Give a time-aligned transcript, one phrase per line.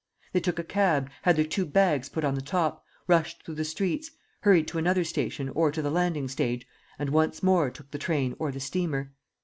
[0.33, 3.63] They took a cab, had their two bags put on the top, rushed through the
[3.63, 6.65] streets, hurried to another station or to the landing stage,
[6.97, 9.13] and once more took the train or the steamer."